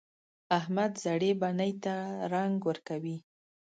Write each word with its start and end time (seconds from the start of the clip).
احمد 0.59 0.91
زړې 1.03 1.31
بنۍ 1.41 1.71
ته 1.83 1.95
رنګ 2.33 2.55
ورکوي. 2.69 3.17